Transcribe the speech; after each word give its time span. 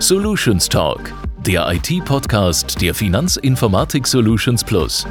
Solutions 0.00 0.66
Talk, 0.66 1.12
der 1.44 1.70
IT-Podcast 1.74 2.80
der 2.80 2.94
Finanzinformatik 2.94 4.06
Solutions 4.06 4.64
Plus. 4.64 5.06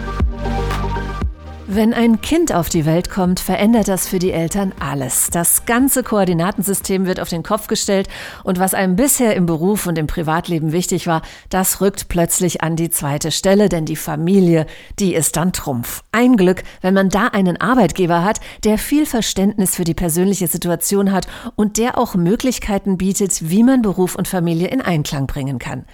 Wenn 1.71 1.93
ein 1.93 2.19
Kind 2.19 2.51
auf 2.51 2.67
die 2.67 2.87
Welt 2.87 3.11
kommt, 3.11 3.39
verändert 3.39 3.89
das 3.89 4.07
für 4.07 4.17
die 4.17 4.31
Eltern 4.31 4.73
alles. 4.79 5.29
Das 5.29 5.67
ganze 5.67 6.01
Koordinatensystem 6.01 7.05
wird 7.05 7.19
auf 7.19 7.29
den 7.29 7.43
Kopf 7.43 7.67
gestellt 7.67 8.07
und 8.43 8.57
was 8.57 8.73
einem 8.73 8.95
bisher 8.95 9.35
im 9.35 9.45
Beruf 9.45 9.85
und 9.85 9.95
im 9.99 10.07
Privatleben 10.07 10.71
wichtig 10.71 11.05
war, 11.05 11.21
das 11.49 11.79
rückt 11.79 12.07
plötzlich 12.09 12.63
an 12.63 12.75
die 12.75 12.89
zweite 12.89 13.29
Stelle, 13.29 13.69
denn 13.69 13.85
die 13.85 13.97
Familie, 13.97 14.65
die 14.97 15.13
ist 15.13 15.35
dann 15.35 15.53
Trumpf. 15.53 16.01
Ein 16.11 16.37
Glück, 16.37 16.63
wenn 16.81 16.95
man 16.95 17.09
da 17.09 17.27
einen 17.27 17.61
Arbeitgeber 17.61 18.23
hat, 18.23 18.39
der 18.63 18.79
viel 18.79 19.05
Verständnis 19.05 19.75
für 19.75 19.83
die 19.83 19.93
persönliche 19.93 20.47
Situation 20.47 21.11
hat 21.11 21.27
und 21.55 21.77
der 21.77 21.99
auch 21.99 22.15
Möglichkeiten 22.15 22.97
bietet, 22.97 23.47
wie 23.47 23.61
man 23.61 23.83
Beruf 23.83 24.15
und 24.15 24.27
Familie 24.27 24.69
in 24.69 24.81
Einklang 24.81 25.27
bringen 25.27 25.59
kann. 25.59 25.85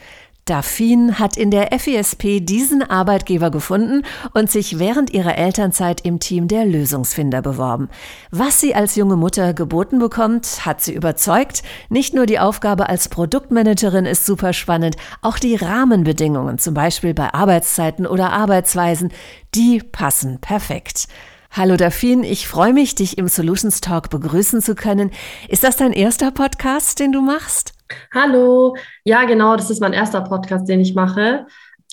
Dafin 0.45 1.17
hat 1.17 1.37
in 1.37 1.49
der 1.49 1.69
FESP 1.71 2.39
diesen 2.39 2.83
Arbeitgeber 2.87 3.49
gefunden 3.49 4.03
und 4.35 4.51
sich 4.51 4.77
während 4.77 5.09
ihrer 5.09 5.39
Elternzeit 5.39 6.01
im 6.01 6.19
Team 6.19 6.47
der 6.47 6.65
Lösungsfinder 6.65 7.41
beworben. 7.41 7.89
Was 8.29 8.59
sie 8.59 8.75
als 8.75 8.95
junge 8.95 9.15
Mutter 9.15 9.55
geboten 9.55 9.97
bekommt, 9.97 10.63
hat 10.63 10.81
sie 10.81 10.93
überzeugt. 10.93 11.63
Nicht 11.89 12.13
nur 12.13 12.27
die 12.27 12.37
Aufgabe 12.37 12.89
als 12.89 13.09
Produktmanagerin 13.09 14.05
ist 14.05 14.27
super 14.27 14.53
spannend, 14.53 14.97
auch 15.23 15.39
die 15.39 15.55
Rahmenbedingungen, 15.55 16.59
zum 16.59 16.75
Beispiel 16.75 17.15
bei 17.15 17.33
Arbeitszeiten 17.33 18.05
oder 18.05 18.31
Arbeitsweisen, 18.31 19.11
die 19.55 19.79
passen 19.79 20.37
perfekt. 20.41 21.07
Hallo 21.49 21.75
Dafin, 21.75 22.23
ich 22.23 22.47
freue 22.47 22.73
mich, 22.73 22.93
dich 22.93 23.17
im 23.17 23.27
Solutions 23.27 23.81
Talk 23.81 24.11
begrüßen 24.11 24.61
zu 24.61 24.75
können. 24.75 25.09
Ist 25.49 25.63
das 25.63 25.77
dein 25.77 25.91
erster 25.91 26.29
Podcast, 26.29 26.99
den 26.99 27.11
du 27.11 27.21
machst? 27.21 27.74
Hallo, 28.13 28.75
ja 29.03 29.25
genau, 29.25 29.55
das 29.55 29.69
ist 29.69 29.81
mein 29.81 29.93
erster 29.93 30.21
Podcast, 30.21 30.67
den 30.67 30.79
ich 30.79 30.95
mache. 30.95 31.45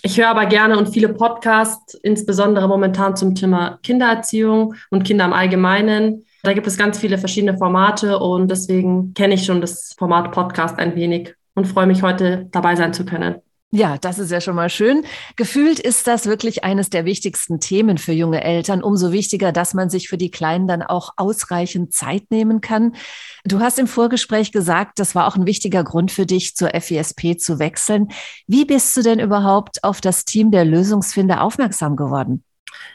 Ich 0.02 0.18
höre 0.18 0.28
aber 0.28 0.46
gerne 0.46 0.78
und 0.78 0.88
viele 0.88 1.10
Podcasts, 1.10 1.94
insbesondere 1.94 2.66
momentan 2.66 3.14
zum 3.16 3.34
Thema 3.34 3.78
Kindererziehung 3.82 4.74
und 4.90 5.04
Kinder 5.04 5.24
im 5.24 5.32
Allgemeinen. 5.32 6.26
Da 6.42 6.54
gibt 6.54 6.66
es 6.66 6.76
ganz 6.76 6.98
viele 6.98 7.18
verschiedene 7.18 7.56
Formate 7.56 8.18
und 8.18 8.50
deswegen 8.50 9.14
kenne 9.14 9.34
ich 9.34 9.44
schon 9.44 9.60
das 9.60 9.94
Format 9.96 10.32
Podcast 10.32 10.78
ein 10.78 10.96
wenig 10.96 11.34
und 11.54 11.68
freue 11.68 11.86
mich 11.86 12.02
heute 12.02 12.48
dabei 12.50 12.74
sein 12.74 12.92
zu 12.92 13.04
können. 13.04 13.36
Ja, 13.74 13.96
das 13.96 14.18
ist 14.18 14.30
ja 14.30 14.42
schon 14.42 14.54
mal 14.54 14.68
schön. 14.68 15.06
Gefühlt 15.34 15.80
ist 15.80 16.06
das 16.06 16.26
wirklich 16.26 16.62
eines 16.62 16.90
der 16.90 17.06
wichtigsten 17.06 17.58
Themen 17.58 17.96
für 17.96 18.12
junge 18.12 18.44
Eltern. 18.44 18.82
Umso 18.82 19.12
wichtiger, 19.12 19.50
dass 19.50 19.72
man 19.72 19.88
sich 19.88 20.10
für 20.10 20.18
die 20.18 20.30
Kleinen 20.30 20.68
dann 20.68 20.82
auch 20.82 21.14
ausreichend 21.16 21.94
Zeit 21.94 22.30
nehmen 22.30 22.60
kann. 22.60 22.94
Du 23.44 23.60
hast 23.60 23.78
im 23.78 23.86
Vorgespräch 23.86 24.52
gesagt, 24.52 24.98
das 24.98 25.14
war 25.14 25.26
auch 25.26 25.36
ein 25.36 25.46
wichtiger 25.46 25.84
Grund 25.84 26.12
für 26.12 26.26
dich, 26.26 26.54
zur 26.54 26.68
FESP 26.78 27.38
zu 27.38 27.58
wechseln. 27.58 28.08
Wie 28.46 28.66
bist 28.66 28.94
du 28.94 29.00
denn 29.00 29.18
überhaupt 29.18 29.82
auf 29.84 30.02
das 30.02 30.26
Team 30.26 30.50
der 30.50 30.66
Lösungsfinder 30.66 31.40
aufmerksam 31.40 31.96
geworden? 31.96 32.44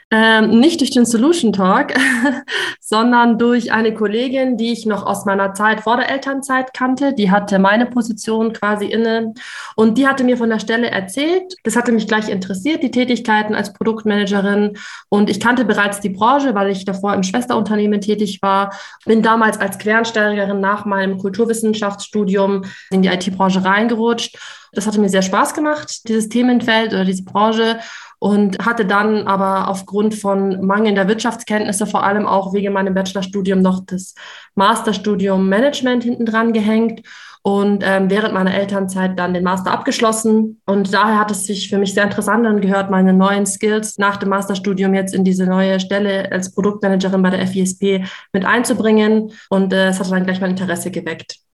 Ähm, 0.10 0.62
nicht 0.62 0.80
durch 0.80 0.92
den 0.92 1.06
Solution 1.06 1.52
Talk, 1.52 1.94
sondern 2.80 3.38
durch 3.38 3.74
eine 3.74 3.94
Kollegin, 3.94 4.56
die 4.56 4.72
ich 4.72 4.86
noch 4.86 5.06
aus 5.06 5.26
meiner 5.26 5.54
Zeit 5.54 5.82
vor 5.82 5.98
der 5.98 6.10
Elternzeit 6.10 6.74
kannte. 6.74 7.14
Die 7.14 7.30
hatte 7.30 7.60
meine 7.60 7.88
Position 7.88 8.54
quasi 8.54 8.86
inne 8.86 9.34
und 9.76 9.98
die 9.98 10.08
hatte 10.08 10.24
mir 10.24 10.38
von 10.38 10.50
der 10.50 10.60
Stelle 10.60 10.90
erzählt. 10.90 11.56
Das 11.64 11.76
hatte 11.76 11.92
mich 11.92 12.08
gleich 12.08 12.30
interessiert, 12.30 12.84
die 12.84 12.92
Tätigkeiten 12.92 13.54
als 13.54 13.74
Produktmanagerin. 13.74 14.78
Und 15.10 15.30
ich 15.30 15.42
kannte 15.42 15.66
bereits 15.66 16.00
die 16.00 16.10
Branche, 16.10 16.56
weil 16.56 16.70
ich 16.70 16.86
davor 16.86 17.14
im 17.14 17.24
Schwesterunternehmen 17.24 18.00
tätig 18.00 18.40
war. 18.42 18.74
Bin 19.04 19.22
damals 19.22 19.60
als 19.60 19.78
Quereinsteigerin 19.78 20.62
nach 20.62 20.86
meinem 20.86 21.18
Kulturwissenschaftsstudium 21.18 22.64
in 22.92 23.02
die 23.02 23.10
IT-Branche 23.10 23.66
reingerutscht. 23.66 24.38
Das 24.72 24.88
hatte 24.88 25.00
mir 25.00 25.10
sehr 25.10 25.22
Spaß 25.22 25.54
gemacht, 25.54 26.08
dieses 26.08 26.30
Themenfeld 26.30 26.94
oder 26.94 27.04
diese 27.04 27.24
Branche 27.24 27.80
und 28.20 28.66
hatte 28.66 28.86
dann 28.86 29.28
aber 29.28 29.70
aufgrund 29.70 30.16
von 30.16 30.66
mangelnder 30.66 31.08
Wirtschaftskenntnisse 31.08 31.86
vor 31.86 32.04
allem 32.04 32.26
auch 32.26 32.54
wegen 32.54 32.74
meinem 32.74 32.94
Bachelorstudium 32.94 33.62
noch 33.62 33.82
das 33.86 34.16
Masterstudium 34.56 35.48
Management 35.50 36.04
hinten 36.04 36.26
dran 36.26 36.54
gehängt 36.54 37.02
und 37.48 37.82
ähm, 37.86 38.10
während 38.10 38.34
meiner 38.34 38.54
Elternzeit 38.54 39.18
dann 39.18 39.34
den 39.34 39.46
Master 39.46 39.72
abgeschlossen. 39.72 40.62
Und 40.66 40.94
daher 40.94 41.18
hat 41.18 41.32
es 41.32 41.46
sich 41.46 41.70
für 41.70 41.78
mich 41.78 41.94
sehr 41.94 42.04
interessant 42.04 42.46
angehört, 42.46 42.92
meine 42.92 43.14
neuen 43.14 43.46
Skills 43.46 43.98
nach 43.98 44.18
dem 44.18 44.28
Masterstudium 44.28 44.94
jetzt 44.94 45.16
in 45.16 45.24
diese 45.24 45.46
neue 45.46 45.80
Stelle 45.80 46.30
als 46.30 46.54
Produktmanagerin 46.54 47.22
bei 47.22 47.30
der 47.30 47.48
FISP 47.48 48.04
mit 48.34 48.44
einzubringen. 48.44 49.32
Und 49.50 49.72
äh, 49.72 49.88
es 49.88 50.00
hat 50.00 50.12
dann 50.12 50.26
gleich 50.26 50.42
mein 50.42 50.52
Interesse 50.52 50.92
geweckt. 50.92 51.47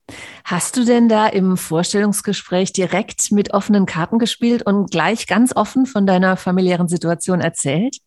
Hast 0.44 0.75
du 0.78 0.84
denn 0.84 1.08
da 1.08 1.28
im 1.28 1.58
Vorstellungsgespräch 1.58 2.74
direkt 2.74 3.31
mit 3.31 3.53
offenen 3.53 3.86
Karten 3.86 4.19
gespielt 4.19 4.66
und 4.66 4.91
gleich 4.91 5.28
ganz 5.28 5.56
offen 5.56 5.86
von 5.86 6.06
deiner 6.06 6.38
familiären 6.38 6.88
Situation 6.88 7.40
erzählt? 7.41 7.97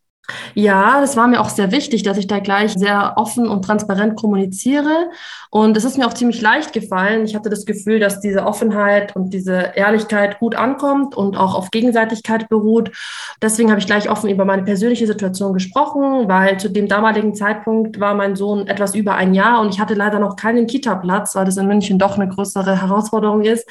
Ja, 0.54 1.00
das 1.00 1.16
war 1.16 1.28
mir 1.28 1.40
auch 1.40 1.48
sehr 1.48 1.70
wichtig, 1.70 2.02
dass 2.02 2.18
ich 2.18 2.26
da 2.26 2.40
gleich 2.40 2.72
sehr 2.72 3.14
offen 3.16 3.48
und 3.48 3.64
transparent 3.64 4.16
kommuniziere. 4.16 5.10
Und 5.50 5.76
es 5.76 5.84
ist 5.84 5.98
mir 5.98 6.06
auch 6.06 6.14
ziemlich 6.14 6.40
leicht 6.40 6.72
gefallen. 6.72 7.24
Ich 7.24 7.36
hatte 7.36 7.50
das 7.50 7.64
Gefühl, 7.64 8.00
dass 8.00 8.20
diese 8.20 8.44
Offenheit 8.44 9.14
und 9.14 9.30
diese 9.32 9.72
Ehrlichkeit 9.74 10.38
gut 10.38 10.54
ankommt 10.54 11.14
und 11.14 11.36
auch 11.36 11.54
auf 11.54 11.70
Gegenseitigkeit 11.70 12.48
beruht. 12.48 12.90
Deswegen 13.40 13.70
habe 13.70 13.80
ich 13.80 13.86
gleich 13.86 14.10
offen 14.10 14.28
über 14.28 14.44
meine 14.44 14.64
persönliche 14.64 15.06
Situation 15.06 15.52
gesprochen, 15.52 16.28
weil 16.28 16.58
zu 16.58 16.70
dem 16.70 16.88
damaligen 16.88 17.34
Zeitpunkt 17.34 18.00
war 18.00 18.14
mein 18.14 18.34
Sohn 18.34 18.66
etwas 18.66 18.94
über 18.94 19.14
ein 19.14 19.34
Jahr 19.34 19.60
und 19.60 19.68
ich 19.68 19.80
hatte 19.80 19.94
leider 19.94 20.18
noch 20.18 20.36
keinen 20.36 20.66
Kita-Platz, 20.66 21.34
weil 21.34 21.44
das 21.44 21.56
in 21.56 21.66
München 21.66 21.98
doch 21.98 22.18
eine 22.18 22.28
größere 22.28 22.80
Herausforderung 22.80 23.42
ist. 23.42 23.68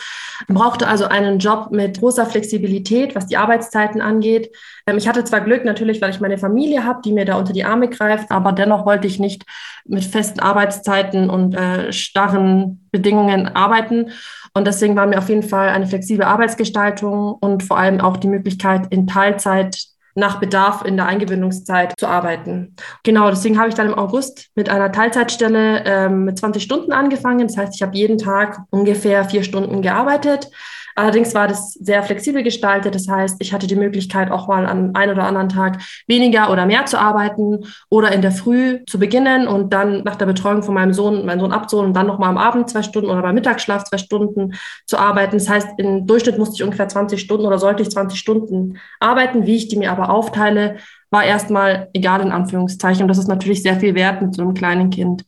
Ich 0.47 0.55
brauchte 0.55 0.87
also 0.87 1.05
einen 1.05 1.39
Job 1.39 1.69
mit 1.71 1.99
großer 1.99 2.25
Flexibilität, 2.25 3.15
was 3.15 3.27
die 3.27 3.37
Arbeitszeiten 3.37 4.01
angeht. 4.01 4.55
Ähm, 4.87 4.97
ich 4.97 5.07
hatte 5.07 5.23
zwar 5.23 5.41
Glück 5.41 5.65
natürlich, 5.65 6.01
weil 6.01 6.11
ich 6.11 6.19
meine 6.19 6.37
Familie 6.45 6.83
habe, 6.83 7.01
die 7.03 7.13
mir 7.13 7.25
da 7.25 7.37
unter 7.37 7.53
die 7.53 7.65
Arme 7.65 7.89
greift, 7.89 8.31
aber 8.31 8.51
dennoch 8.51 8.85
wollte 8.85 9.07
ich 9.07 9.19
nicht 9.19 9.43
mit 9.85 10.03
festen 10.03 10.39
Arbeitszeiten 10.39 11.29
und 11.29 11.55
äh, 11.55 11.91
starren 11.91 12.87
Bedingungen 12.91 13.47
arbeiten. 13.47 14.11
Und 14.53 14.67
deswegen 14.67 14.95
war 14.95 15.05
mir 15.05 15.17
auf 15.17 15.29
jeden 15.29 15.43
Fall 15.43 15.69
eine 15.69 15.87
flexible 15.87 16.25
Arbeitsgestaltung 16.25 17.33
und 17.33 17.63
vor 17.63 17.77
allem 17.77 17.99
auch 17.99 18.17
die 18.17 18.27
Möglichkeit, 18.27 18.87
in 18.89 19.07
Teilzeit 19.07 19.77
nach 20.15 20.39
Bedarf 20.39 20.85
in 20.85 20.95
der 20.95 21.07
Eingewöhnungszeit 21.07 21.93
zu 21.99 22.07
arbeiten. 22.07 22.75
Genau, 23.03 23.29
deswegen 23.29 23.59
habe 23.59 23.67
ich 23.67 23.75
dann 23.75 23.87
im 23.87 23.97
August 23.97 24.49
mit 24.55 24.69
einer 24.69 24.91
Teilzeitstelle 24.91 25.83
ähm, 25.85 26.23
mit 26.23 26.39
20 26.39 26.63
Stunden 26.63 26.93
angefangen. 26.93 27.47
Das 27.47 27.57
heißt, 27.57 27.75
ich 27.75 27.81
habe 27.81 27.97
jeden 27.97 28.17
Tag 28.17 28.61
ungefähr 28.69 29.25
vier 29.25 29.43
Stunden 29.43 29.81
gearbeitet. 29.81 30.49
Allerdings 30.95 31.35
war 31.35 31.47
das 31.47 31.73
sehr 31.73 32.01
flexibel 32.03 32.41
gestaltet. 32.41 32.95
Das 32.95 33.09
heißt, 33.09 33.35
ich 33.39 33.53
hatte 33.53 33.67
die 33.67 33.75
Möglichkeit, 33.75 34.31
auch 34.31 34.47
mal 34.47 34.65
an 34.65 34.95
einem 34.95 35.11
oder 35.11 35.27
anderen 35.27 35.49
Tag 35.49 35.81
weniger 36.07 36.49
oder 36.49 36.65
mehr 36.65 36.85
zu 36.85 36.97
arbeiten 36.97 37.65
oder 37.89 38.13
in 38.13 38.21
der 38.21 38.31
Früh 38.31 38.79
zu 38.87 38.97
beginnen 38.97 39.47
und 39.47 39.73
dann 39.73 40.03
nach 40.03 40.15
der 40.15 40.25
Betreuung 40.25 40.63
von 40.63 40.73
meinem 40.73 40.93
Sohn, 40.93 41.25
meinen 41.25 41.41
Sohn 41.41 41.51
abzuholen 41.51 41.87
und 41.87 41.93
dann 41.93 42.07
nochmal 42.07 42.29
am 42.29 42.37
Abend 42.37 42.69
zwei 42.69 42.81
Stunden 42.81 43.09
oder 43.09 43.21
beim 43.21 43.35
Mittagsschlaf 43.35 43.83
zwei 43.83 43.97
Stunden 43.97 44.53
zu 44.85 44.97
arbeiten. 44.97 45.37
Das 45.37 45.49
heißt, 45.49 45.67
im 45.77 46.07
Durchschnitt 46.07 46.37
musste 46.37 46.55
ich 46.55 46.63
ungefähr 46.63 46.87
20 46.87 47.19
Stunden 47.19 47.45
oder 47.45 47.59
sollte 47.59 47.83
ich 47.83 47.89
20 47.89 48.17
Stunden 48.17 48.77
arbeiten. 49.01 49.45
Wie 49.45 49.57
ich 49.57 49.67
die 49.67 49.77
mir 49.77 49.91
aber 49.91 50.09
aufteile, 50.09 50.77
war 51.11 51.25
erstmal 51.25 51.89
egal 51.93 52.21
in 52.21 52.31
Anführungszeichen. 52.31 53.03
Und 53.03 53.09
das 53.09 53.17
ist 53.17 53.27
natürlich 53.27 53.61
sehr 53.61 53.79
viel 53.79 53.95
wert 53.95 54.21
mit 54.21 54.33
so 54.33 54.41
einem 54.41 54.53
kleinen 54.53 54.91
Kind. 54.91 55.25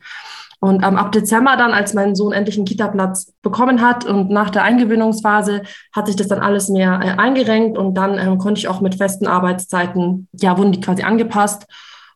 Und 0.60 0.84
ähm, 0.84 0.98
ab 0.98 1.12
Dezember 1.12 1.56
dann, 1.56 1.72
als 1.72 1.94
mein 1.94 2.16
Sohn 2.16 2.34
endlich 2.34 2.58
einen 2.58 2.66
Kita-Platz 2.66 3.34
bekommen 3.44 3.82
hat 3.82 4.06
und 4.06 4.32
nach 4.32 4.50
der 4.50 4.64
Eingewöhnungsphase 4.64 5.62
hat 5.96 6.08
sich 6.08 6.16
das 6.16 6.28
dann 6.28 6.40
alles 6.40 6.68
mehr 6.70 7.00
äh, 7.04 7.22
eingerenkt 7.22 7.78
und 7.78 7.94
dann 7.94 8.18
ähm, 8.18 8.40
konnte 8.40 8.60
ich 8.60 8.68
auch 8.68 8.82
mit 8.82 8.96
festen 8.96 9.28
Arbeitszeiten, 9.28 10.28
ja, 10.34 10.58
wurden 10.58 10.72
die 10.72 10.82
quasi 10.82 11.04
angepasst. 11.04 11.68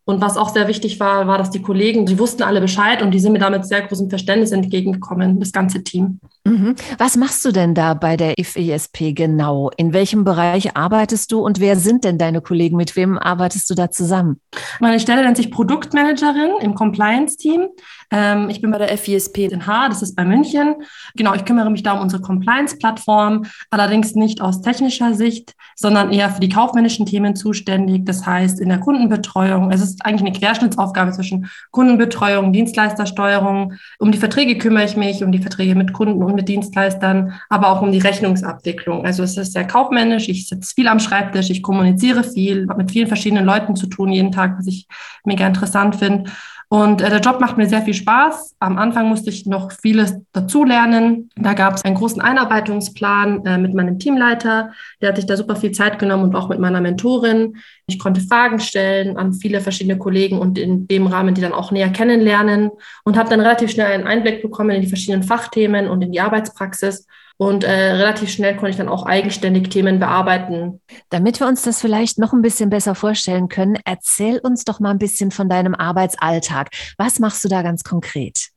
Und 0.06 0.20
was 0.20 0.36
auch 0.36 0.50
sehr 0.50 0.68
wichtig 0.68 1.00
war, 1.00 1.28
war, 1.28 1.38
dass 1.38 1.52
die 1.52 1.62
Kollegen, 1.62 2.06
die 2.06 2.18
wussten 2.18 2.44
alle 2.44 2.60
Bescheid 2.60 3.04
und 3.04 3.12
die 3.12 3.20
sind 3.20 3.34
mir 3.34 3.40
damit 3.40 3.66
sehr 3.66 3.82
großem 3.82 4.10
Verständnis 4.10 4.52
entgegengekommen, 4.52 5.40
das 5.40 5.52
ganze 5.52 5.84
Team. 5.84 6.20
Mhm. 6.44 6.76
Was 6.98 7.18
machst 7.18 7.46
du 7.46 7.52
denn 7.52 7.76
da 7.76 7.94
bei 7.94 8.18
der 8.18 8.34
FESP 8.42 9.14
genau? 9.14 9.70
In 9.78 9.94
welchem 9.94 10.24
Bereich 10.24 10.76
arbeitest 10.76 11.32
du 11.32 11.42
und 11.42 11.60
wer 11.60 11.76
sind 11.76 12.04
denn 12.04 12.18
deine 12.18 12.42
Kollegen? 12.42 12.78
Mit 12.78 12.96
wem 12.96 13.20
arbeitest 13.20 13.70
du 13.70 13.76
da 13.76 13.92
zusammen? 13.92 14.40
Meine 14.80 15.00
Stelle 15.00 15.24
nennt 15.24 15.38
sich 15.38 15.52
Produktmanagerin 15.52 16.54
im 16.62 16.74
Compliance-Team. 16.74 17.68
Ähm, 18.10 18.50
ich 18.50 18.60
bin 18.60 18.72
bei 18.72 18.80
der 18.80 18.98
FISP 18.98 19.38
in 19.52 19.68
H, 19.68 19.90
das 19.90 20.02
ist 20.02 20.16
bei 20.16 20.26
München. 20.26 20.76
Genau, 21.16 21.36
ich 21.36 21.46
kümmere 21.46 21.70
mich 21.70 21.84
da 21.84 21.94
um 21.94 22.02
unsere 22.02 22.24
Compliance-Plattform, 22.24 23.46
allerdings 23.70 24.16
nicht 24.16 24.42
aus 24.42 24.62
technischer 24.62 25.14
Sicht, 25.14 25.54
sondern 25.76 26.12
eher 26.12 26.32
für 26.32 26.42
die 26.42 26.50
kaufmännischen 26.50 27.06
Themen 27.06 27.36
zuständig. 27.36 28.06
Das 28.06 28.26
heißt, 28.26 28.60
in 28.60 28.70
der 28.70 28.80
Kundenbetreuung. 28.80 29.72
Es 29.72 29.82
ist 29.82 29.91
eigentlich 30.00 30.22
eine 30.22 30.32
Querschnittsaufgabe 30.32 31.12
zwischen 31.12 31.50
Kundenbetreuung, 31.72 32.54
Dienstleistersteuerung. 32.54 33.74
Um 34.00 34.12
die 34.12 34.18
Verträge 34.18 34.58
kümmere 34.58 34.86
ich 34.86 34.96
mich, 34.96 35.24
um 35.24 35.32
die 35.32 35.40
Verträge 35.40 35.76
mit 35.76 35.94
Kunden 35.94 36.24
und 36.24 36.36
mit 36.36 36.48
Dienstleistern, 36.48 37.34
aber 37.50 37.70
auch 37.70 37.82
um 37.82 37.92
die 37.92 38.00
Rechnungsabwicklung. 38.00 39.06
Also 39.06 39.24
es 39.24 39.38
ist 39.38 39.54
sehr 39.54 39.68
kaufmännisch. 39.68 40.30
Ich 40.30 40.48
sitze 40.48 40.74
viel 40.74 40.88
am 40.88 41.00
Schreibtisch, 41.00 41.50
ich 41.50 41.64
kommuniziere 41.64 42.24
viel, 42.24 42.68
habe 42.70 42.84
mit 42.84 42.92
vielen 42.92 43.08
verschiedenen 43.08 43.46
Leuten 43.46 43.76
zu 43.76 43.88
tun 43.88 44.12
jeden 44.12 44.32
Tag, 44.32 44.58
was 44.58 44.68
ich 44.68 44.88
mega 45.26 45.46
interessant 45.46 45.96
finde. 45.96 46.32
Und 46.74 47.02
äh, 47.02 47.10
der 47.10 47.20
Job 47.20 47.42
macht 47.42 47.58
mir 47.58 47.68
sehr 47.68 47.82
viel 47.82 47.94
Spaß. 47.94 48.56
Am 48.60 48.78
Anfang 48.78 49.10
musste 49.10 49.30
ich 49.30 49.46
noch 49.46 49.74
vieles 49.74 50.16
dazulernen. 50.32 51.30
Da 51.36 51.54
gab 51.54 51.74
es 51.74 51.84
einen 51.84 51.96
großen 51.96 52.22
Einarbeitungsplan 52.22 53.46
äh, 53.46 53.58
mit 53.58 53.74
meinem 53.74 54.00
Teamleiter. 54.00 54.72
Der 55.02 55.10
hat 55.10 55.18
sich 55.18 55.26
da 55.26 55.36
super 55.36 55.58
viel 55.58 55.74
Zeit 55.74 56.00
genommen 56.00 56.24
und 56.24 56.34
auch 56.34 56.48
mit 56.48 56.60
meiner 56.60 56.80
Mentorin. 56.80 57.58
Ich 57.88 58.00
konnte 58.00 58.22
Fragen 58.22 58.62
stellen 58.62 59.18
an 59.18 59.34
viele 59.34 59.60
verschiedene 59.60 59.98
Kollegen 59.98 60.40
und 60.40 60.58
in 60.58 60.88
dem 60.88 61.08
Rahmen 61.08 61.36
die 61.36 61.42
dann 61.42 61.52
auch 61.52 61.72
näher 61.72 61.90
kennenlernen 61.90 62.72
und 63.04 63.18
habe 63.18 63.30
dann 63.30 63.42
relativ 63.42 63.70
schnell 63.72 63.88
einen 63.88 64.08
Einblick 64.08 64.42
bekommen 64.42 64.70
in 64.70 64.82
die 64.82 64.88
verschiedenen 64.88 65.24
Fachthemen 65.24 65.90
und 65.90 66.02
in 66.02 66.14
die 66.14 66.22
Arbeitspraxis 66.22 67.06
und 67.42 67.64
äh, 67.64 67.72
relativ 67.72 68.30
schnell 68.30 68.54
konnte 68.56 68.70
ich 68.70 68.78
dann 68.78 68.88
auch 68.88 69.04
eigenständig 69.04 69.70
Themen 69.70 69.98
bearbeiten. 69.98 70.80
Damit 71.10 71.40
wir 71.40 71.48
uns 71.48 71.64
das 71.64 71.82
vielleicht 71.82 72.20
noch 72.20 72.34
ein 72.34 72.44
bisschen 72.44 72.70
besser 72.70 72.94
vorstellen 72.94 73.48
können, 73.48 73.80
erzähl 73.84 74.38
uns 74.38 74.64
doch 74.64 74.80
mal 74.80 74.92
ein 74.92 75.00
bisschen 75.00 75.32
von 75.32 75.50
deinem 75.50 75.74
Arbeitsalltag. 75.74 76.70
Was 77.00 77.18
machst 77.18 77.44
du 77.44 77.50
da 77.50 77.64
ganz 77.64 77.84
konkret? 77.84 78.50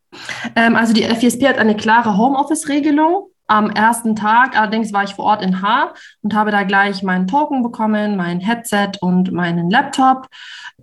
Ähm, 0.54 0.76
also 0.76 0.92
die 0.92 1.04
FISP 1.04 1.46
hat 1.46 1.56
eine 1.56 1.76
klare 1.76 2.19
Homeoffice-Regelung. 2.19 3.31
Am 3.46 3.69
ersten 3.69 4.17
Tag 4.17 4.58
allerdings 4.58 4.93
war 4.94 5.05
ich 5.05 5.14
vor 5.14 5.26
Ort 5.26 5.43
in 5.43 5.61
Haar 5.61 5.93
und 6.23 6.35
habe 6.35 6.50
da 6.50 6.62
gleich 6.62 7.02
meinen 7.02 7.26
Token 7.26 7.62
bekommen, 7.62 8.17
mein 8.17 8.41
Headset 8.41 8.93
und 9.00 9.32
meinen 9.32 9.69
Laptop. 9.70 10.29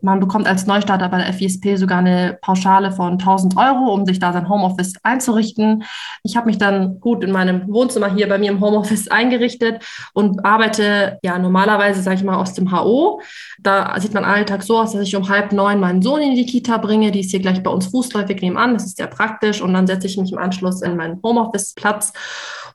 Man 0.03 0.19
bekommt 0.19 0.47
als 0.47 0.67
Neustarter 0.67 1.09
bei 1.09 1.17
der 1.17 1.33
FISP 1.33 1.77
sogar 1.77 1.99
eine 1.99 2.37
Pauschale 2.41 2.91
von 2.91 3.13
1000 3.13 3.57
Euro, 3.57 3.93
um 3.93 4.05
sich 4.05 4.19
da 4.19 4.31
sein 4.31 4.47
Homeoffice 4.47 4.93
einzurichten. 5.03 5.83
Ich 6.23 6.37
habe 6.37 6.47
mich 6.47 6.59
dann 6.59 6.99
gut 6.99 7.23
in 7.23 7.31
meinem 7.31 7.67
Wohnzimmer 7.67 8.13
hier 8.13 8.29
bei 8.29 8.37
mir 8.37 8.51
im 8.51 8.61
Homeoffice 8.61 9.07
eingerichtet 9.09 9.83
und 10.13 10.45
arbeite 10.45 11.19
ja 11.23 11.37
normalerweise, 11.39 12.01
sage 12.01 12.17
ich 12.17 12.23
mal, 12.23 12.37
aus 12.37 12.53
dem 12.53 12.71
HO. 12.71 13.21
Da 13.59 13.99
sieht 13.99 14.13
mein 14.13 14.25
Alltag 14.25 14.63
so 14.63 14.77
aus, 14.79 14.93
dass 14.93 15.01
ich 15.01 15.15
um 15.15 15.29
halb 15.29 15.51
neun 15.51 15.79
meinen 15.79 16.01
Sohn 16.01 16.21
in 16.21 16.35
die 16.35 16.45
Kita 16.45 16.77
bringe. 16.77 17.11
Die 17.11 17.21
ist 17.21 17.31
hier 17.31 17.41
gleich 17.41 17.61
bei 17.61 17.71
uns 17.71 17.87
fußläufig 17.87 18.41
nebenan. 18.41 18.73
Das 18.73 18.85
ist 18.85 18.97
sehr 18.97 19.07
praktisch. 19.07 19.61
Und 19.61 19.73
dann 19.73 19.87
setze 19.87 20.07
ich 20.07 20.17
mich 20.17 20.31
im 20.31 20.37
Anschluss 20.37 20.81
in 20.81 20.95
meinen 20.95 21.19
Homeoffice-Platz. 21.23 22.13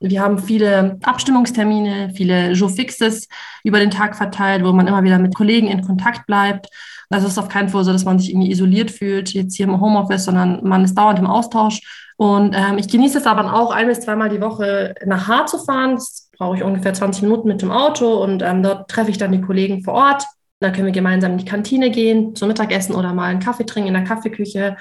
Wir 0.00 0.22
haben 0.22 0.38
viele 0.38 0.98
Abstimmungstermine, 1.02 2.12
viele 2.14 2.52
Joe 2.52 2.68
Fixes 2.68 3.28
über 3.64 3.78
den 3.78 3.90
Tag 3.90 4.16
verteilt, 4.16 4.64
wo 4.64 4.72
man 4.72 4.86
immer 4.86 5.02
wieder 5.02 5.18
mit 5.18 5.34
Kollegen 5.34 5.68
in 5.68 5.82
Kontakt 5.82 6.26
bleibt. 6.26 6.68
Also 7.08 7.26
es 7.26 7.32
ist 7.34 7.38
auf 7.38 7.48
keinen 7.48 7.68
Fall 7.68 7.84
so, 7.84 7.92
dass 7.92 8.04
man 8.04 8.18
sich 8.18 8.30
irgendwie 8.30 8.50
isoliert 8.50 8.90
fühlt, 8.90 9.32
jetzt 9.32 9.56
hier 9.56 9.66
im 9.66 9.80
Homeoffice, 9.80 10.24
sondern 10.24 10.60
man 10.64 10.84
ist 10.84 10.94
dauernd 10.94 11.18
im 11.18 11.26
Austausch. 11.26 11.80
Und 12.16 12.54
ähm, 12.56 12.78
ich 12.78 12.88
genieße 12.88 13.18
es 13.18 13.26
aber 13.26 13.52
auch, 13.54 13.70
ein 13.72 13.86
bis 13.86 14.00
zweimal 14.00 14.30
die 14.30 14.40
Woche 14.40 14.94
nach 15.04 15.28
Haar 15.28 15.46
zu 15.46 15.58
fahren. 15.58 15.96
Das 15.96 16.30
brauche 16.36 16.56
ich 16.56 16.62
ungefähr 16.62 16.94
20 16.94 17.22
Minuten 17.22 17.48
mit 17.48 17.62
dem 17.62 17.70
Auto 17.70 18.22
und 18.22 18.42
ähm, 18.42 18.62
dort 18.62 18.90
treffe 18.90 19.10
ich 19.10 19.18
dann 19.18 19.32
die 19.32 19.40
Kollegen 19.40 19.82
vor 19.84 19.94
Ort. 19.94 20.24
Da 20.60 20.70
können 20.70 20.86
wir 20.86 20.92
gemeinsam 20.92 21.32
in 21.32 21.38
die 21.38 21.44
Kantine 21.44 21.90
gehen, 21.90 22.34
zum 22.34 22.48
Mittagessen 22.48 22.94
oder 22.94 23.12
mal 23.12 23.26
einen 23.26 23.40
Kaffee 23.40 23.66
trinken 23.66 23.88
in 23.88 23.94
der 23.94 24.04
Kaffeeküche 24.04 24.76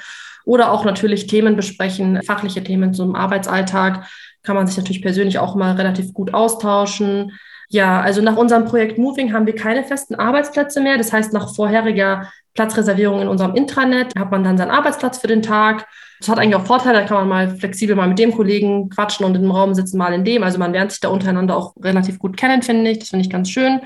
oder 0.46 0.72
auch 0.72 0.86
natürlich 0.86 1.28
Themen 1.28 1.58
besprechen, 1.58 2.22
fachliche 2.24 2.64
Themen 2.64 2.94
zum 2.94 3.16
Arbeitsalltag. 3.16 4.08
Kann 4.46 4.56
man 4.56 4.68
sich 4.68 4.78
natürlich 4.78 5.02
persönlich 5.02 5.40
auch 5.40 5.56
mal 5.56 5.76
relativ 5.76 6.14
gut 6.14 6.34
austauschen. 6.34 7.34
Ja, 7.70 8.00
also 8.00 8.22
nach 8.22 8.38
unserem 8.38 8.66
Projekt 8.66 8.98
Moving 8.98 9.34
haben 9.34 9.48
wir 9.48 9.56
keine 9.56 9.84
festen 9.84 10.16
Arbeitsplätze 10.16 10.82
mehr. 10.82 10.98
Das 10.98 11.12
heißt, 11.12 11.34
nach 11.34 11.54
vorheriger 11.56 12.32
Platzreservierung 12.54 13.22
in 13.22 13.28
unserem 13.28 13.56
Intranet 13.56 14.14
hat 14.18 14.32
man 14.32 14.44
dann 14.44 14.58
seinen 14.58 14.72
Arbeitsplatz 14.72 15.18
für 15.18 15.28
den 15.28 15.42
Tag. 15.42 15.88
Das 16.20 16.30
hat 16.30 16.40
eigentlich 16.40 16.56
auch 16.56 16.66
Vorteile, 16.66 17.00
da 17.00 17.06
kann 17.06 17.18
man 17.18 17.28
mal 17.28 17.58
flexibel 17.58 17.96
mal 17.96 18.08
mit 18.08 18.20
dem 18.20 18.32
Kollegen 18.32 18.90
quatschen 18.90 19.26
und 19.26 19.36
im 19.36 19.52
Raum 19.52 19.74
sitzen, 19.74 19.98
mal 19.98 20.14
in 20.14 20.24
dem. 20.24 20.44
Also 20.44 20.58
man 20.58 20.72
lernt 20.72 20.92
sich 20.92 21.02
da 21.02 21.10
untereinander 21.10 21.58
auch 21.58 21.76
relativ 21.82 22.20
gut 22.20 22.38
kennen, 22.38 22.62
finde 22.62 22.92
ich. 22.92 23.00
Das 23.00 23.10
finde 23.10 23.26
ich 23.26 23.32
ganz 23.32 23.50
schön. 23.50 23.82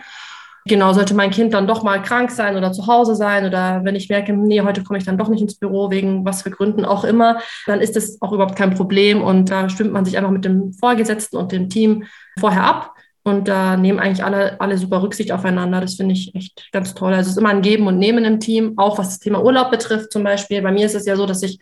Genau, 0.70 0.94
sollte 0.94 1.16
mein 1.16 1.32
Kind 1.32 1.56
dann 1.56 1.66
doch 1.66 1.82
mal 1.82 2.00
krank 2.00 2.30
sein 2.30 2.56
oder 2.56 2.72
zu 2.72 2.86
Hause 2.86 3.16
sein 3.16 3.44
oder 3.44 3.84
wenn 3.84 3.96
ich 3.96 4.08
merke, 4.08 4.34
nee, 4.34 4.62
heute 4.62 4.84
komme 4.84 5.00
ich 5.00 5.06
dann 5.06 5.18
doch 5.18 5.28
nicht 5.28 5.42
ins 5.42 5.56
Büro, 5.56 5.90
wegen 5.90 6.24
was 6.26 6.44
für 6.44 6.52
Gründen 6.52 6.86
auch 6.86 7.04
immer, 7.04 7.40
dann 7.66 7.82
ist 7.82 7.96
das 7.96 8.22
auch 8.22 8.32
überhaupt 8.34 8.56
kein 8.56 8.76
Problem 8.76 9.24
und 9.24 9.50
da 9.50 9.68
stimmt 9.68 9.92
man 9.92 10.06
sich 10.06 10.16
einfach 10.16 10.30
mit 10.30 10.46
dem 10.46 10.72
Vorgesetzten 10.74 11.38
und 11.38 11.52
dem 11.52 11.70
Team 11.70 12.04
vorher 12.40 12.64
ab. 12.64 12.94
Und 13.24 13.48
da 13.48 13.78
nehmen 13.78 14.00
eigentlich 14.00 14.24
alle, 14.24 14.62
alle 14.62 14.78
super 14.78 15.02
Rücksicht 15.02 15.32
aufeinander. 15.32 15.82
Das 15.82 15.96
finde 15.96 16.14
ich 16.14 16.34
echt 16.36 16.72
ganz 16.72 16.94
toll. 16.94 17.14
Also 17.14 17.28
es 17.28 17.36
ist 17.36 17.38
immer 17.38 17.50
ein 17.50 17.62
Geben 17.62 17.86
und 17.88 17.98
Nehmen 17.98 18.24
im 18.24 18.40
Team, 18.40 18.74
auch 18.78 18.98
was 18.98 19.10
das 19.10 19.20
Thema 19.20 19.44
Urlaub 19.44 19.72
betrifft 19.72 20.12
zum 20.12 20.24
Beispiel. 20.24 20.62
Bei 20.62 20.72
mir 20.72 20.86
ist 20.86 20.96
es 20.96 21.06
ja 21.06 21.16
so, 21.16 21.26
dass 21.26 21.44
ich 21.44 21.60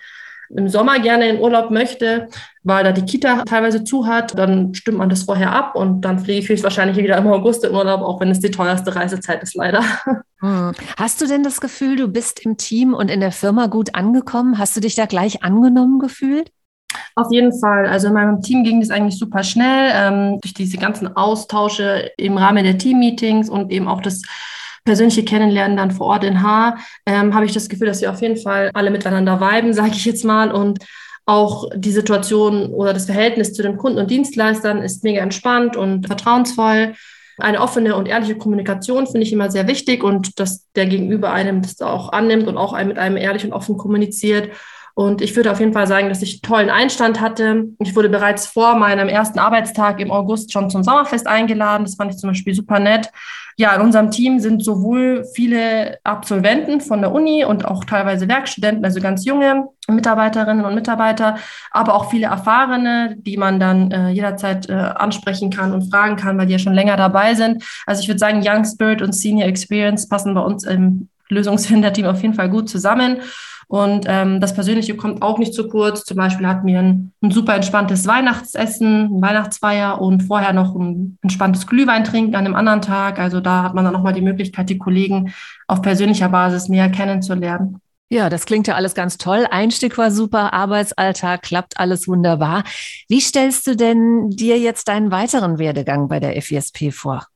im 0.50 0.70
Sommer 0.70 1.00
gerne 1.00 1.30
in 1.30 1.40
Urlaub 1.40 1.72
möchte, 1.72 2.30
weil 2.64 2.84
da 2.84 2.92
die 2.92 3.06
Kita 3.06 3.44
teilweise 3.44 3.84
zu 3.84 4.08
hat, 4.08 4.38
dann 4.38 4.74
stimmt 4.74 4.98
man 4.98 5.10
das 5.10 5.24
vorher 5.24 5.52
ab 5.52 5.76
und 5.76 6.02
dann 6.02 6.20
fliege 6.20 6.40
ich 6.40 6.50
höchstwahrscheinlich 6.50 6.98
wieder 6.98 7.18
im 7.18 7.28
August 7.28 7.64
in 7.64 7.74
Urlaub, 7.74 8.02
auch 8.02 8.20
wenn 8.20 8.30
es 8.30 8.40
die 8.40 8.52
teuerste 8.52 8.96
Reisezeit 8.96 9.44
ist, 9.44 9.56
leider. 9.56 9.84
Hm. 10.40 10.74
Hast 11.00 11.20
du 11.20 11.26
denn 11.26 11.42
das 11.42 11.62
Gefühl, 11.62 11.96
du 11.96 12.08
bist 12.08 12.46
im 12.46 12.58
Team 12.58 12.94
und 12.94 13.10
in 13.10 13.22
der 13.22 13.32
Firma 13.32 13.66
gut 13.66 13.96
angekommen? 13.96 14.60
Hast 14.60 14.78
du 14.78 14.80
dich 14.80 14.94
da 14.94 15.08
gleich 15.08 15.44
angenommen 15.44 15.98
gefühlt? 15.98 16.52
Auf 17.16 17.32
jeden 17.32 17.58
Fall. 17.60 17.88
Also 17.88 18.10
in 18.10 18.14
meinem 18.14 18.44
Team 18.44 18.64
ging 18.64 18.80
das 18.80 18.92
eigentlich 18.92 19.18
super 19.18 19.44
schnell 19.44 19.92
ähm, 19.96 20.40
durch 20.42 20.54
diese 20.54 20.78
ganzen 20.78 21.16
Austausche 21.16 22.12
im 22.18 22.38
Rahmen 22.38 22.64
der 22.64 22.78
Teammeetings 22.78 23.50
und 23.50 23.72
eben 23.72 23.88
auch 23.88 24.02
das 24.02 24.22
persönliche 24.88 25.26
Kennenlernen 25.26 25.76
dann 25.76 25.92
vor 25.92 26.08
Ort 26.08 26.24
in 26.24 26.42
Haar, 26.42 26.78
ähm, 27.06 27.36
habe 27.36 27.46
ich 27.46 27.52
das 27.52 27.68
Gefühl, 27.68 27.88
dass 27.88 28.00
wir 28.00 28.10
auf 28.10 28.22
jeden 28.22 28.38
Fall 28.38 28.72
alle 28.74 28.90
miteinander 28.90 29.42
viben, 29.42 29.74
sage 29.74 29.92
ich 29.92 30.06
jetzt 30.06 30.24
mal. 30.24 30.50
Und 30.50 30.80
auch 31.26 31.70
die 31.76 31.92
Situation 31.92 32.68
oder 32.68 32.94
das 32.94 33.06
Verhältnis 33.06 33.52
zu 33.52 33.62
den 33.62 33.76
Kunden 33.76 34.00
und 34.00 34.10
Dienstleistern 34.10 34.82
ist 34.82 35.04
mega 35.04 35.22
entspannt 35.22 35.76
und 35.76 36.08
vertrauensvoll. 36.08 36.94
Eine 37.38 37.60
offene 37.60 37.98
und 37.98 38.08
ehrliche 38.08 38.38
Kommunikation 38.38 39.08
finde 39.08 39.24
ich 39.24 39.34
immer 39.34 39.52
sehr 39.52 39.68
wichtig 39.68 40.06
und 40.06 40.40
dass 40.40 40.66
der 40.74 40.86
Gegenüber 40.86 41.34
einem 41.34 41.62
das 41.62 41.82
auch 41.82 42.14
annimmt 42.14 42.48
und 42.48 42.58
auch 42.58 42.82
mit 42.86 42.98
einem 42.98 43.18
ehrlich 43.18 43.44
und 43.44 43.52
offen 43.52 43.78
kommuniziert. 43.78 44.52
Und 44.98 45.22
ich 45.22 45.36
würde 45.36 45.52
auf 45.52 45.60
jeden 45.60 45.74
Fall 45.74 45.86
sagen, 45.86 46.10
dass 46.10 46.24
ich 46.24 46.42
tollen 46.42 46.72
Einstand 46.72 47.22
hatte. 47.22 47.66
Ich 47.78 47.96
wurde 47.96 48.10
bereits 48.10 48.48
vor 48.48 48.74
meinem 48.74 49.10
ersten 49.10 49.38
Arbeitstag 49.38 50.00
im 50.00 50.10
August 50.10 50.52
schon 50.52 50.72
zum 50.72 50.82
Sommerfest 50.82 51.28
eingeladen. 51.28 51.86
Das 51.86 51.94
fand 51.94 52.12
ich 52.12 52.18
zum 52.18 52.32
Beispiel 52.32 52.56
super 52.56 52.80
nett. 52.80 53.12
Ja, 53.58 53.76
in 53.76 53.82
unserem 53.84 54.10
Team 54.10 54.40
sind 54.40 54.64
sowohl 54.64 55.24
viele 55.36 56.00
Absolventen 56.04 56.82
von 56.82 57.02
der 57.02 57.12
Uni 57.12 57.46
und 57.46 57.64
auch 57.66 57.84
teilweise 57.84 58.28
Werkstudenten, 58.28 58.84
also 58.84 59.00
ganz 59.00 59.24
junge 59.24 59.68
Mitarbeiterinnen 59.88 60.66
und 60.66 60.74
Mitarbeiter, 60.74 61.38
aber 61.70 61.94
auch 61.94 62.10
viele 62.10 62.26
Erfahrene, 62.26 63.18
die 63.20 63.38
man 63.38 63.60
dann 63.60 63.92
äh, 63.92 64.10
jederzeit 64.10 64.68
äh, 64.68 64.74
ansprechen 64.74 65.52
kann 65.52 65.74
und 65.74 65.92
fragen 65.92 66.16
kann, 66.16 66.40
weil 66.40 66.48
die 66.48 66.54
ja 66.54 66.60
schon 66.60 66.74
länger 66.74 66.98
dabei 66.98 67.36
sind. 67.36 67.64
Also 67.86 68.02
ich 68.02 68.08
würde 68.08 68.20
sagen, 68.20 68.42
Young 68.44 68.66
Spirit 68.66 69.04
und 69.04 69.14
Senior 69.14 69.48
Experience 69.48 70.10
passen 70.10 70.34
bei 70.34 70.42
uns 70.42 70.64
im 70.64 71.08
Lösungsfinder-Team 71.30 72.08
auf 72.08 72.24
jeden 72.24 72.34
Fall 72.34 72.50
gut 72.50 72.68
zusammen. 72.68 73.18
Und 73.68 74.06
ähm, 74.08 74.40
das 74.40 74.54
Persönliche 74.54 74.96
kommt 74.96 75.22
auch 75.22 75.38
nicht 75.40 75.54
zu 75.54 75.68
kurz. 75.68 76.06
Zum 76.06 76.16
Beispiel 76.16 76.48
hatten 76.48 76.66
wir 76.68 76.80
ein, 76.80 77.12
ein 77.22 77.32
super 77.32 77.54
entspanntes 77.56 78.08
Weihnachtsessen, 78.08 79.18
ein 79.18 79.22
Weihnachtsfeier 79.22 80.00
und 80.02 80.24
vorher 80.24 80.54
noch 80.54 80.74
ein 80.74 81.18
entspanntes 81.22 81.68
Glühwein 81.68 82.06
trinken 82.06 82.36
an 82.36 82.46
einem 82.46 82.56
anderen 82.56 82.82
Tag. 82.82 83.20
Also 83.20 83.42
da 83.42 83.64
hat 83.64 83.74
man 83.74 83.84
dann 83.84 83.94
nochmal 83.94 84.14
die 84.14 84.22
Möglichkeit, 84.22 84.70
die 84.70 84.78
Kollegen 84.78 85.34
auf 85.68 85.82
persönlicher 85.82 86.30
Basis 86.30 86.70
näher 86.70 86.90
kennenzulernen. 86.90 87.82
Ja, 88.10 88.30
das 88.30 88.46
klingt 88.46 88.68
ja 88.68 88.76
alles 88.76 88.96
ganz 88.96 89.18
toll. 89.18 89.46
Einstieg 89.52 89.98
war 89.98 90.12
super, 90.12 90.54
Arbeitsalltag 90.54 91.42
klappt 91.42 91.78
alles 91.78 92.08
wunderbar. 92.08 92.64
Wie 93.10 93.20
stellst 93.20 93.68
du 93.68 93.76
denn 93.76 94.30
dir 94.30 94.58
jetzt 94.58 94.88
deinen 94.88 95.12
weiteren 95.12 95.60
Werdegang 95.60 96.08
bei 96.08 96.22
der 96.22 96.42
FISP 96.42 96.94
vor? 96.94 97.28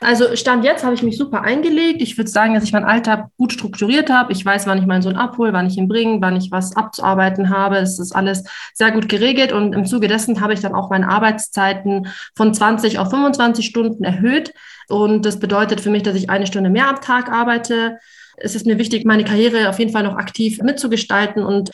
Also 0.00 0.34
Stand 0.36 0.64
jetzt 0.64 0.84
habe 0.84 0.94
ich 0.94 1.02
mich 1.02 1.16
super 1.16 1.42
eingelegt. 1.42 2.02
Ich 2.02 2.16
würde 2.18 2.30
sagen, 2.30 2.54
dass 2.54 2.64
ich 2.64 2.72
meinen 2.72 2.84
Alltag 2.84 3.28
gut 3.36 3.52
strukturiert 3.52 4.10
habe. 4.10 4.32
Ich 4.32 4.44
weiß, 4.44 4.66
wann 4.66 4.78
ich 4.78 4.86
meinen 4.86 5.02
Sohn 5.02 5.16
abhole, 5.16 5.52
wann 5.52 5.66
ich 5.66 5.76
ihn 5.76 5.88
bringe, 5.88 6.20
wann 6.20 6.36
ich 6.36 6.50
was 6.50 6.76
abzuarbeiten 6.76 7.50
habe. 7.50 7.76
Es 7.76 7.98
ist 7.98 8.12
alles 8.12 8.44
sehr 8.74 8.90
gut 8.90 9.08
geregelt 9.08 9.52
und 9.52 9.74
im 9.74 9.86
Zuge 9.86 10.08
dessen 10.08 10.40
habe 10.40 10.54
ich 10.54 10.60
dann 10.60 10.74
auch 10.74 10.90
meine 10.90 11.08
Arbeitszeiten 11.08 12.08
von 12.34 12.52
20 12.52 12.98
auf 12.98 13.10
25 13.10 13.64
Stunden 13.64 14.04
erhöht. 14.04 14.52
Und 14.88 15.24
das 15.24 15.38
bedeutet 15.38 15.80
für 15.80 15.90
mich, 15.90 16.02
dass 16.02 16.16
ich 16.16 16.30
eine 16.30 16.46
Stunde 16.46 16.70
mehr 16.70 16.88
am 16.88 17.00
Tag 17.00 17.30
arbeite. 17.30 17.98
Es 18.36 18.54
ist 18.54 18.66
mir 18.66 18.78
wichtig, 18.78 19.04
meine 19.04 19.24
Karriere 19.24 19.68
auf 19.68 19.78
jeden 19.78 19.92
Fall 19.92 20.02
noch 20.02 20.16
aktiv 20.16 20.60
mitzugestalten 20.62 21.44
und 21.44 21.70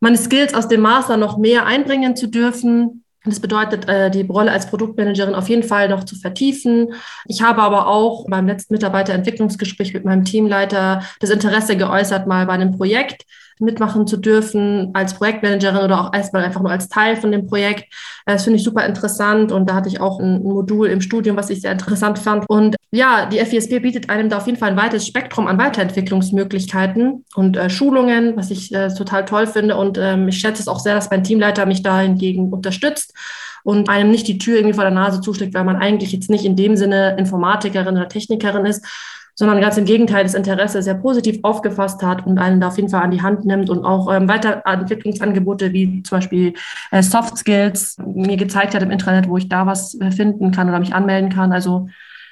meine 0.00 0.16
Skills 0.16 0.54
aus 0.54 0.68
dem 0.68 0.80
Master 0.80 1.16
noch 1.16 1.38
mehr 1.38 1.66
einbringen 1.66 2.16
zu 2.16 2.28
dürfen. 2.28 3.04
Das 3.24 3.40
bedeutet, 3.40 3.88
äh, 3.88 4.10
die 4.10 4.22
Rolle 4.22 4.52
als 4.52 4.66
Produktmanagerin 4.66 5.34
auf 5.34 5.48
jeden 5.48 5.64
Fall 5.64 5.88
noch 5.88 6.04
zu 6.04 6.14
vertiefen. 6.14 6.94
Ich 7.26 7.42
habe 7.42 7.62
aber 7.62 7.88
auch 7.88 8.26
beim 8.28 8.46
letzten 8.46 8.74
Mitarbeiterentwicklungsgespräch 8.74 9.92
mit 9.92 10.04
meinem 10.04 10.24
Teamleiter 10.24 11.02
das 11.20 11.30
Interesse 11.30 11.76
geäußert, 11.76 12.26
mal 12.26 12.46
bei 12.46 12.52
einem 12.52 12.76
Projekt 12.76 13.24
mitmachen 13.60 14.06
zu 14.06 14.16
dürfen 14.16 14.90
als 14.94 15.14
Projektmanagerin 15.14 15.84
oder 15.84 16.00
auch 16.00 16.14
erstmal 16.14 16.44
einfach 16.44 16.60
nur 16.60 16.70
als 16.70 16.88
Teil 16.88 17.16
von 17.16 17.32
dem 17.32 17.46
Projekt. 17.46 17.84
Äh, 18.26 18.32
das 18.32 18.44
finde 18.44 18.58
ich 18.58 18.64
super 18.64 18.84
interessant 18.86 19.52
und 19.52 19.68
da 19.68 19.74
hatte 19.74 19.88
ich 19.88 20.00
auch 20.00 20.20
ein 20.20 20.42
Modul 20.42 20.88
im 20.88 21.00
Studium, 21.00 21.36
was 21.36 21.50
ich 21.50 21.60
sehr 21.60 21.72
interessant 21.72 22.18
fand. 22.18 22.48
Und 22.48 22.76
ja, 22.90 23.26
die 23.26 23.38
FISP 23.38 23.80
bietet 23.82 24.10
einem 24.10 24.28
da 24.28 24.38
auf 24.38 24.46
jeden 24.46 24.58
Fall 24.58 24.70
ein 24.70 24.76
weites 24.76 25.06
Spektrum 25.06 25.46
an 25.46 25.58
Weiterentwicklungsmöglichkeiten 25.58 27.24
und 27.34 27.56
äh, 27.56 27.68
Schulungen, 27.70 28.36
was 28.36 28.50
ich 28.50 28.74
äh, 28.74 28.88
total 28.88 29.24
toll 29.24 29.46
finde. 29.46 29.76
Und 29.76 29.98
ähm, 29.98 30.28
ich 30.28 30.38
schätze 30.38 30.62
es 30.62 30.68
auch 30.68 30.80
sehr, 30.80 30.94
dass 30.94 31.10
mein 31.10 31.24
Teamleiter 31.24 31.66
mich 31.66 31.82
da 31.82 32.00
hingegen 32.00 32.52
unterstützt 32.52 33.14
und 33.64 33.88
einem 33.90 34.10
nicht 34.10 34.26
die 34.28 34.38
Tür 34.38 34.56
irgendwie 34.56 34.74
vor 34.74 34.84
der 34.84 34.92
Nase 34.92 35.20
zuschlägt, 35.20 35.54
weil 35.54 35.64
man 35.64 35.76
eigentlich 35.76 36.12
jetzt 36.12 36.30
nicht 36.30 36.44
in 36.44 36.56
dem 36.56 36.76
Sinne 36.76 37.16
Informatikerin 37.18 37.96
oder 37.96 38.08
Technikerin 38.08 38.64
ist, 38.64 38.86
sondern 39.38 39.60
ganz 39.60 39.76
im 39.78 39.84
Gegenteil 39.84 40.24
das 40.24 40.34
Interesse 40.34 40.82
sehr 40.82 40.96
positiv 40.96 41.38
aufgefasst 41.44 42.02
hat 42.02 42.26
und 42.26 42.38
einen 42.38 42.60
da 42.60 42.68
auf 42.68 42.76
jeden 42.76 42.88
Fall 42.88 43.02
an 43.02 43.12
die 43.12 43.22
Hand 43.22 43.44
nimmt 43.44 43.70
und 43.70 43.84
auch 43.84 44.12
ähm, 44.12 44.26
Weiterentwicklungsangebote 44.26 45.72
wie 45.72 46.02
zum 46.02 46.18
Beispiel 46.18 46.54
äh, 46.90 47.04
Soft 47.04 47.38
Skills 47.38 47.96
mir 48.04 48.36
gezeigt 48.36 48.74
hat 48.74 48.82
im 48.82 48.90
Intranet, 48.90 49.28
wo 49.28 49.36
ich 49.36 49.48
da 49.48 49.64
was 49.64 49.94
äh, 50.00 50.10
finden 50.10 50.50
kann 50.50 50.68
oder 50.68 50.80
mich 50.80 50.92
anmelden 50.92 51.30
kann. 51.30 51.52
Also 51.52 51.88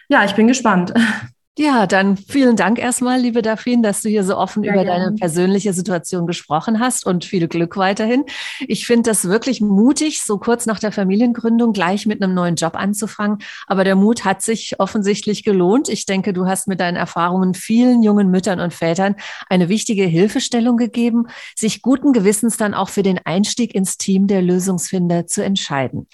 ja, 0.08 0.24
ich 0.24 0.34
bin 0.34 0.48
gespannt. 0.48 0.92
Ja, 1.58 1.86
dann 1.86 2.18
vielen 2.18 2.54
Dank 2.54 2.78
erstmal, 2.78 3.18
liebe 3.18 3.40
Daphine, 3.40 3.80
dass 3.80 4.02
du 4.02 4.10
hier 4.10 4.24
so 4.24 4.36
offen 4.36 4.62
ja, 4.62 4.74
über 4.74 4.84
ja. 4.84 4.92
deine 4.98 5.12
persönliche 5.16 5.72
Situation 5.72 6.26
gesprochen 6.26 6.80
hast 6.80 7.06
und 7.06 7.24
viel 7.24 7.48
Glück 7.48 7.78
weiterhin. 7.78 8.24
Ich 8.68 8.86
finde 8.86 9.08
das 9.08 9.24
wirklich 9.24 9.62
mutig, 9.62 10.22
so 10.22 10.36
kurz 10.36 10.66
nach 10.66 10.78
der 10.78 10.92
Familiengründung 10.92 11.72
gleich 11.72 12.04
mit 12.04 12.22
einem 12.22 12.34
neuen 12.34 12.56
Job 12.56 12.76
anzufangen. 12.76 13.38
Aber 13.66 13.84
der 13.84 13.96
Mut 13.96 14.26
hat 14.26 14.42
sich 14.42 14.78
offensichtlich 14.80 15.44
gelohnt. 15.44 15.88
Ich 15.88 16.04
denke, 16.04 16.34
du 16.34 16.44
hast 16.44 16.68
mit 16.68 16.78
deinen 16.78 16.96
Erfahrungen 16.96 17.54
vielen 17.54 18.02
jungen 18.02 18.30
Müttern 18.30 18.60
und 18.60 18.74
Vätern 18.74 19.16
eine 19.48 19.70
wichtige 19.70 20.04
Hilfestellung 20.04 20.76
gegeben, 20.76 21.28
sich 21.54 21.80
guten 21.80 22.12
Gewissens 22.12 22.58
dann 22.58 22.74
auch 22.74 22.90
für 22.90 23.02
den 23.02 23.18
Einstieg 23.24 23.74
ins 23.74 23.96
Team 23.96 24.26
der 24.26 24.42
Lösungsfinder 24.42 25.26
zu 25.26 25.42
entscheiden. 25.42 26.06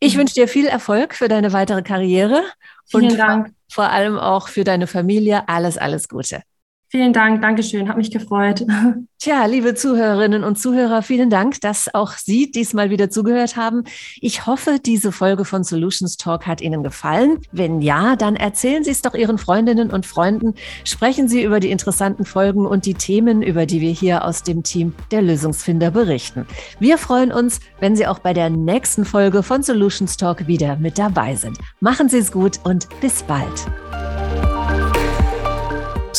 Ich 0.00 0.16
mhm. 0.16 0.20
wünsche 0.20 0.34
dir 0.34 0.48
viel 0.48 0.66
Erfolg 0.66 1.14
für 1.14 1.28
deine 1.28 1.52
weitere 1.52 1.82
Karriere. 1.82 2.42
Vielen 2.86 3.16
Dank 3.16 3.52
vor 3.70 3.90
allem 3.90 4.18
auch 4.18 4.48
für 4.48 4.64
deine 4.64 4.86
Familie 4.86 5.48
alles, 5.48 5.78
alles 5.78 6.08
Gute. 6.08 6.42
Vielen 6.90 7.12
Dank, 7.12 7.40
Dankeschön, 7.40 7.88
hat 7.88 7.96
mich 7.96 8.10
gefreut. 8.10 8.66
Tja, 9.20 9.46
liebe 9.46 9.76
Zuhörerinnen 9.76 10.42
und 10.42 10.58
Zuhörer, 10.58 11.02
vielen 11.02 11.30
Dank, 11.30 11.60
dass 11.60 11.94
auch 11.94 12.14
Sie 12.14 12.50
diesmal 12.50 12.90
wieder 12.90 13.10
zugehört 13.10 13.56
haben. 13.56 13.84
Ich 14.20 14.46
hoffe, 14.46 14.78
diese 14.84 15.12
Folge 15.12 15.44
von 15.44 15.62
Solutions 15.62 16.16
Talk 16.16 16.48
hat 16.48 16.60
Ihnen 16.60 16.82
gefallen. 16.82 17.38
Wenn 17.52 17.80
ja, 17.80 18.16
dann 18.16 18.34
erzählen 18.34 18.82
Sie 18.82 18.90
es 18.90 19.02
doch 19.02 19.14
Ihren 19.14 19.38
Freundinnen 19.38 19.92
und 19.92 20.04
Freunden. 20.04 20.54
Sprechen 20.82 21.28
Sie 21.28 21.44
über 21.44 21.60
die 21.60 21.70
interessanten 21.70 22.24
Folgen 22.24 22.66
und 22.66 22.86
die 22.86 22.94
Themen, 22.94 23.40
über 23.40 23.66
die 23.66 23.80
wir 23.80 23.92
hier 23.92 24.24
aus 24.24 24.42
dem 24.42 24.64
Team 24.64 24.92
der 25.12 25.22
Lösungsfinder 25.22 25.92
berichten. 25.92 26.44
Wir 26.80 26.98
freuen 26.98 27.30
uns, 27.30 27.60
wenn 27.78 27.94
Sie 27.94 28.08
auch 28.08 28.18
bei 28.18 28.32
der 28.32 28.50
nächsten 28.50 29.04
Folge 29.04 29.44
von 29.44 29.62
Solutions 29.62 30.16
Talk 30.16 30.48
wieder 30.48 30.74
mit 30.74 30.98
dabei 30.98 31.36
sind. 31.36 31.56
Machen 31.78 32.08
Sie 32.08 32.18
es 32.18 32.32
gut 32.32 32.58
und 32.64 32.88
bis 33.00 33.22
bald. 33.22 33.66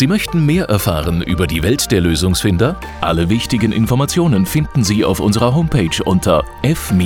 Sie 0.02 0.08
möchten 0.08 0.48
mehr 0.48 0.66
erfahren 0.66 1.22
über 1.22 1.46
die 1.46 1.62
Welt 1.62 1.92
der 1.92 2.02
Lösungsfinder? 2.02 2.76
Alle 3.02 3.30
wichtigen 3.30 3.72
Informationen 3.72 4.48
finden 4.48 4.84
Sie 4.84 5.06
auf 5.06 5.20
unserer 5.20 5.54
Homepage 5.54 6.04
unter 6.04 6.44
f-i-sp.de. 6.64 7.06